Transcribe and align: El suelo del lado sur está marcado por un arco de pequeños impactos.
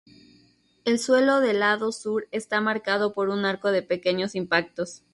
El 0.83 0.97
suelo 0.97 1.41
del 1.41 1.59
lado 1.59 1.91
sur 1.91 2.27
está 2.31 2.59
marcado 2.59 3.13
por 3.13 3.29
un 3.29 3.45
arco 3.45 3.71
de 3.71 3.83
pequeños 3.83 4.33
impactos. 4.33 5.03